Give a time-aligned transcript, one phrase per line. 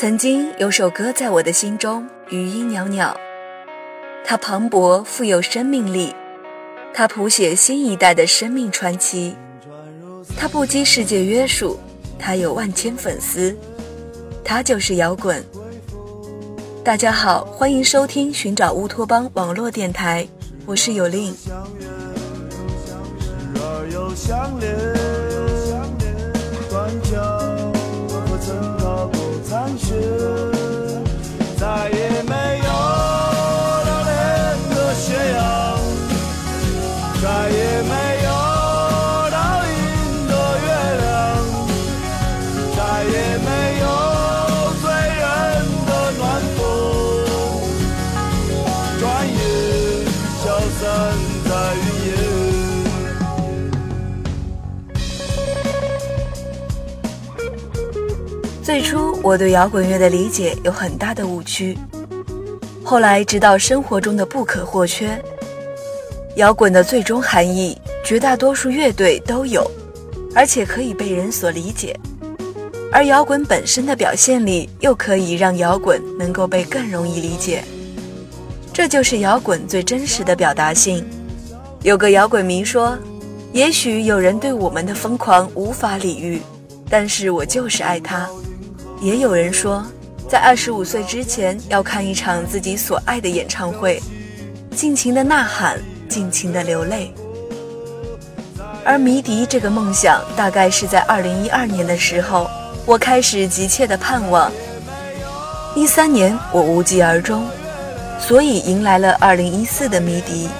[0.00, 3.14] 曾经有首歌在我的心中余音袅袅，
[4.24, 6.16] 它磅礴富有生命力，
[6.94, 9.36] 它谱写新一代的生命传奇，
[10.38, 11.78] 它不羁世界约束，
[12.18, 13.54] 它有万千粉丝，
[14.42, 15.44] 它就是摇滚。
[16.82, 20.26] 大家好，欢迎收听寻找乌托邦网络电台，
[20.64, 21.36] 我是有令。
[23.84, 24.99] 最初
[59.22, 61.76] 我对摇滚乐的理解有很大的误区，
[62.82, 65.22] 后来直到生活中的不可或缺。
[66.36, 69.70] 摇滚的最终含义，绝大多数乐队都有，
[70.34, 71.94] 而且可以被人所理解。
[72.90, 77.62] 而摇滚本身的表现力，又可以让摇滚能够被更容易理解。
[78.72, 81.04] 这就是摇滚最真实的表达性。
[81.82, 82.96] 有个摇滚迷说
[83.52, 86.40] ：“也许有人对我们的疯狂无法理喻，
[86.88, 88.26] 但是我就是爱他。”
[89.00, 89.82] 也有人说，
[90.28, 93.98] 在二十五岁之前要看一场自己所爱的演唱会，
[94.76, 97.10] 尽情的呐喊，尽情的流泪。
[98.84, 102.50] 而迷笛这个梦想，大概是在二零一二年的时候，
[102.84, 104.52] 我开始急切的盼望。
[105.74, 107.46] 一三年我无疾而终，
[108.18, 110.50] 所以迎来了二零一四的迷笛。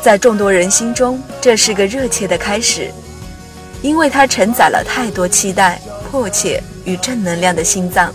[0.00, 2.90] 在众多人心中，这是个热切的开始，
[3.82, 5.78] 因为它承载了太多期待、
[6.10, 6.62] 迫切。
[6.84, 8.12] 与正能量的心脏，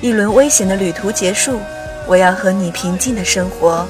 [0.00, 1.58] 一轮危险的旅途结束，
[2.06, 3.86] 我要和你平静的生活，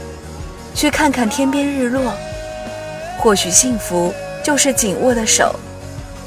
[0.75, 2.13] 去看看天边日落。
[3.19, 4.15] 或许幸福
[4.45, 5.55] 就是紧握的手，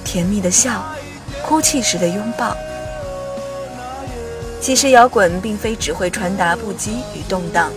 [0.03, 0.83] 甜蜜的笑，
[1.45, 2.57] 哭泣时的拥抱。
[4.59, 7.71] 其实摇滚并非只会传达不羁与动荡，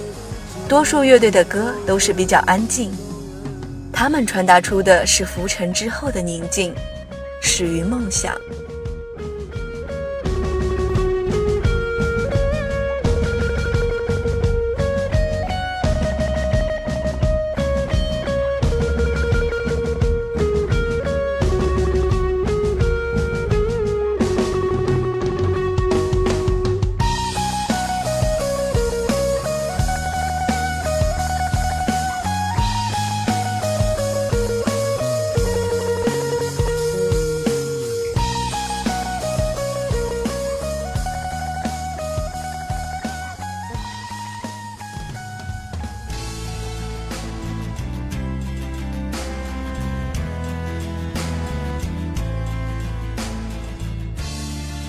[0.66, 2.92] 多数乐队的歌都是比较安静，
[3.92, 6.74] 他们传达出的是浮沉之后的宁静，
[7.40, 8.34] 始于梦想。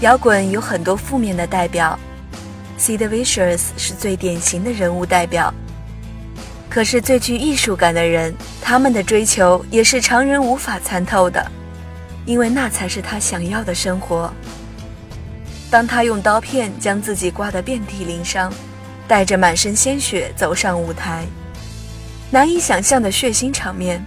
[0.03, 1.97] 摇滚有很多负面的代表
[2.77, 5.53] ，Sid Vicious 是最典型的人物代表。
[6.69, 11.49] 可是最具艺术感的人，他们的追求也是常人无法参透的，
[12.25, 14.29] 因为那才是他想要的生活。
[15.71, 18.51] 当他用刀片将自己刮得遍体鳞伤，
[19.07, 21.25] 带着满身鲜血走上舞台，
[22.29, 24.03] 难以想象的血腥场面。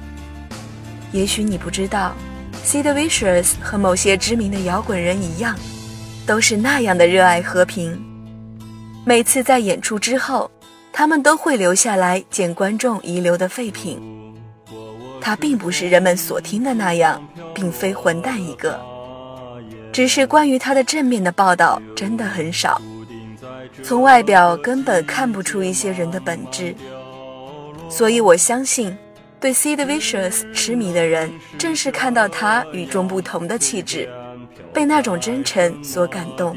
[1.11, 2.15] 也许你不知道
[2.67, 5.57] ，Sid Vicious 和某些知名的摇滚人一样。
[6.27, 7.97] 都是那样的热爱和平。
[9.05, 10.51] 每次在演出之后，
[10.93, 14.03] 他们都会留下来捡观众遗留的废品。
[15.21, 18.81] 他并不是人们所听的那样，并非混蛋一个。
[19.93, 22.81] 只是关于他的正面的报道真的很少。
[23.83, 26.75] 从外表根本看不出一些人的本质。
[27.89, 28.97] 所以我相信，
[29.39, 34.09] 对 Sid Vicious 痴迷的人，正是看到他与众不同的气质。
[34.73, 36.57] 被那种真诚所感动。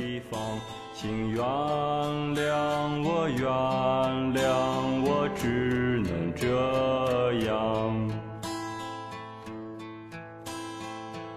[0.94, 2.52] 请原谅
[3.04, 3.42] 我，原
[4.36, 4.50] 谅
[5.06, 6.48] 我，只能这
[7.46, 8.10] 样。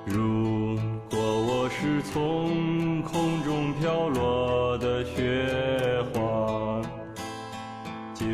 [0.05, 0.77] 如
[1.09, 6.83] 果我是从空中飘落的雪花，
[8.15, 8.27] 就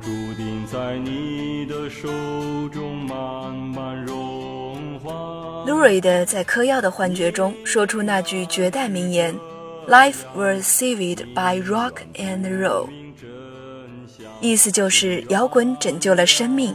[0.00, 2.08] 注定在你的手
[5.76, 9.38] Lurid 在嗑药的幻觉中说出那句绝代名言
[9.86, 12.88] ：“Life was saved by rock and roll。”
[14.40, 16.74] 意思就是摇滚拯救了生命。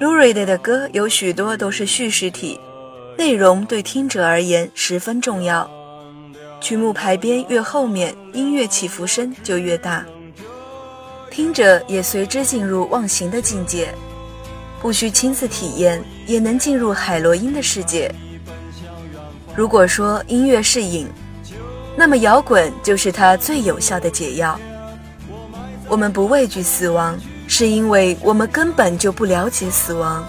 [0.00, 2.58] Lou Reed 的歌有许多都是叙事体，
[3.16, 5.70] 内容对听者而言十分重要。
[6.60, 10.04] 曲目排编越后面，音乐起伏声就越大，
[11.30, 13.94] 听者也随之进入忘形的境界，
[14.82, 18.14] 不需亲自体验，也能进入海洛因的世界。
[19.56, 21.08] 如果说音乐是瘾，
[21.96, 24.60] 那么摇滚就是它最有效的解药。
[25.88, 30.22] 我们不畏惧死亡，是因为我们根本就不了解死亡，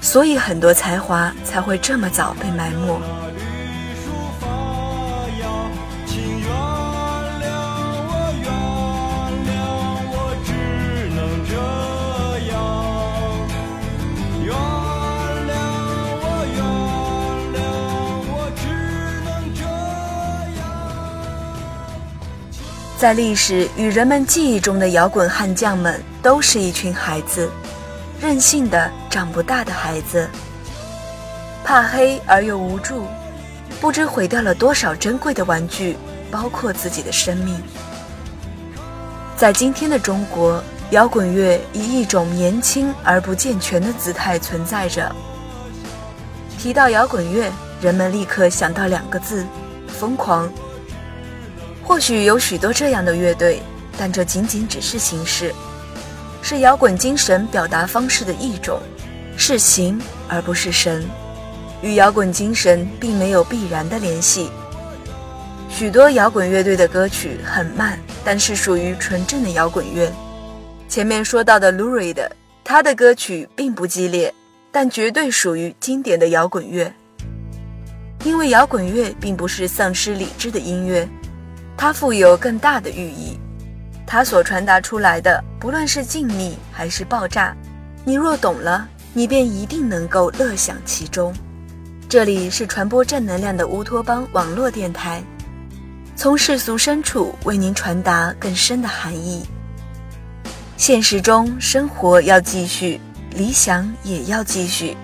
[0.00, 2.98] 所以很多才华才会这么早被埋没。
[23.02, 27.50] 在历史与人们记忆中的摇滚悍将们，都是一群孩子，
[28.20, 30.30] 任性的长不大的孩子，
[31.64, 33.04] 怕黑而又无助，
[33.80, 35.96] 不知毁掉了多少珍贵的玩具，
[36.30, 37.60] 包括自己的生命。
[39.36, 40.62] 在今天的中国，
[40.92, 45.12] 摇滚乐以一种年轻而不健全的姿态存在着。
[46.56, 47.50] 提到摇滚乐，
[47.80, 49.44] 人们立刻想到两个字：
[49.88, 50.48] 疯狂。
[51.84, 53.60] 或许有许多这样的乐队，
[53.98, 55.52] 但这仅仅只是形式，
[56.40, 58.80] 是摇滚精神表达方式的一种，
[59.36, 61.04] 是形而不是神，
[61.82, 64.50] 与摇滚精神并没有必然的联系。
[65.68, 70.12] 许多摇滚乐队的歌曲很慢，但是属于纯正的摇滚乐。
[70.88, 72.28] 前面说到的 Lurid，
[72.62, 74.32] 他的歌曲并不激烈，
[74.70, 76.92] 但绝对属于经典的摇滚乐。
[78.24, 81.08] 因为摇滚乐并不是丧失理智的音乐。
[81.76, 83.38] 它富有更大的寓意，
[84.06, 87.56] 它所传达出来的，不论是静谧还是爆炸，
[88.04, 91.34] 你若懂了，你便一定能够乐享其中。
[92.08, 95.22] 这里是传播正能量的乌托邦网络电台，
[96.14, 99.44] 从世俗深处为您传达更深的含义。
[100.76, 104.96] 现实中生活要继续，理想也要继续，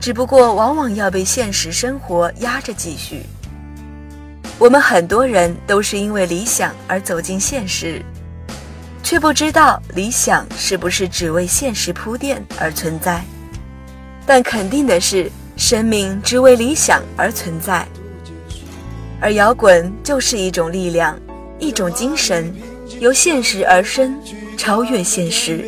[0.00, 3.26] 只不过往往要被现实生活压着继续。
[4.60, 8.02] 我们很多人都是因为理想而走进现实，
[9.02, 13.24] 却不知道理想是不是只为现实铺垫而存在。
[14.26, 17.88] 但肯定的是，生命只为理想而存在。
[19.18, 21.18] 而摇滚就是一种力量，
[21.58, 22.54] 一种精神，
[22.98, 24.14] 由现实而生，
[24.58, 25.64] 超越现实。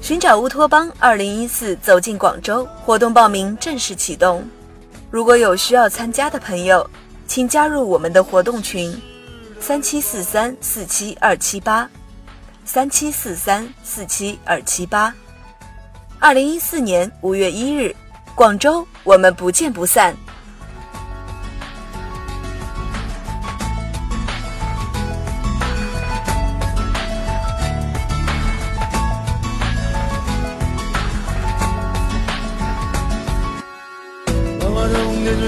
[0.00, 4.42] 寻找乌托邦二零一四走进广州活动报名正式启动，
[5.08, 6.84] 如果有需要参加的朋友，
[7.28, 8.92] 请加入我们的活动群：
[9.60, 11.88] 三七四三四七二七八，
[12.64, 15.14] 三七四三四七二七八。
[16.18, 17.94] 二零一四年五月一日，
[18.34, 20.16] 广州，我们不见不散。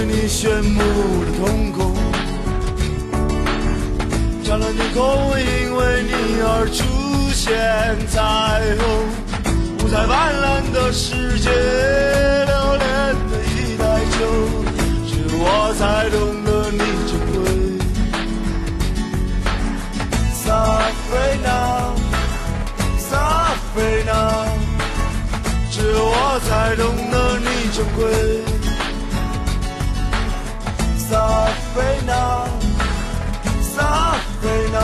[0.07, 0.81] 你炫目
[1.25, 1.95] 的瞳孔，
[4.43, 5.03] 湛蓝天空
[5.39, 6.85] 因为你而出
[7.33, 7.53] 现
[8.09, 8.21] 彩
[8.79, 8.85] 虹，
[9.85, 11.51] 五彩斑斓的世界，
[26.45, 28.05] 才懂得你珍贵。
[30.97, 32.13] 撒菲娜，
[33.63, 34.77] 撒菲娜，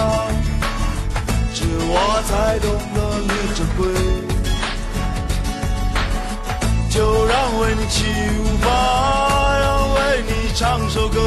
[1.55, 1.95] 只有我
[2.29, 3.81] 才懂得你珍贵。
[6.91, 8.05] 就让为你起
[8.41, 8.69] 舞吧，
[9.61, 11.19] 让为你唱首歌，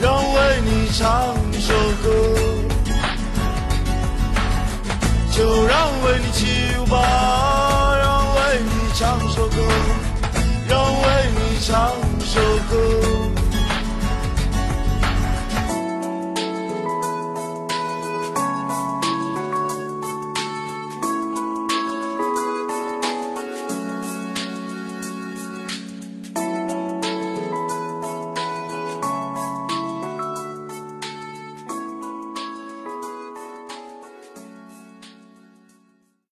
[0.00, 2.06] 让为你唱首歌。
[5.30, 6.40] 就让为你起
[6.78, 6.96] 舞吧，
[11.66, 11.90] 唱
[12.20, 13.03] 首歌。